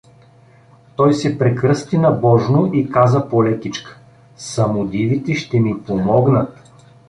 Той 0.95 1.13
се 1.13 1.37
прекръсти 1.37 1.97
набожно 1.97 2.73
и 2.73 2.89
каза 2.91 3.29
полекичка: 3.29 3.97
„Самодивите 4.37 5.33
ще 5.35 5.59
ми 5.59 5.83
помогнат! 5.87 6.57